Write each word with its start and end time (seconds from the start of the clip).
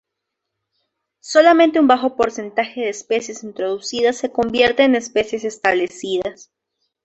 Solamente 1.19 1.79
un 1.79 1.85
bajo 1.85 2.15
porcentaje 2.15 2.81
de 2.81 2.89
especies 2.89 3.43
introducidas 3.43 4.17
se 4.17 4.31
convierte 4.31 4.81
en 4.81 4.95
especies 4.95 5.43
establecidas. 5.43 6.49